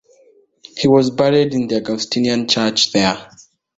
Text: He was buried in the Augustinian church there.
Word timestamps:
He 0.77 0.87
was 0.87 1.11
buried 1.11 1.53
in 1.53 1.67
the 1.67 1.75
Augustinian 1.75 2.47
church 2.47 2.91
there. 2.91 3.29